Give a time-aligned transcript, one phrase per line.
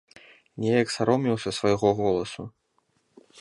[0.63, 2.43] Неяк саромеўся свайго голасу.